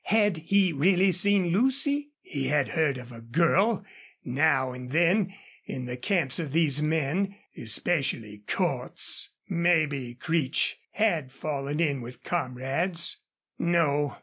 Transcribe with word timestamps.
Had 0.05 0.37
he 0.37 0.73
really 0.73 1.11
seen 1.11 1.49
Lucy? 1.49 2.09
He 2.23 2.47
had 2.47 2.69
heard 2.69 2.97
of 2.97 3.11
a 3.11 3.21
girl 3.21 3.85
now 4.25 4.71
and 4.73 4.89
then 4.89 5.35
in 5.65 5.85
the 5.85 5.95
camps 5.95 6.39
of 6.39 6.53
these 6.53 6.81
men, 6.81 7.35
especially 7.55 8.41
Cordts. 8.47 9.29
Maybe 9.47 10.15
Creech 10.15 10.79
had 10.93 11.31
fallen 11.31 11.79
in 11.79 12.01
with 12.01 12.23
comrades. 12.23 13.17